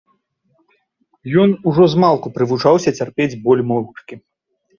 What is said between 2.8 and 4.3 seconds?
цярпець боль моўчкі.